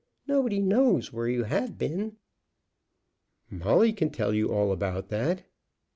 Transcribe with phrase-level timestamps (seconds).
[0.27, 2.17] Nobody knows where you have been."
[3.51, 5.45] "Molly can tell you all about that."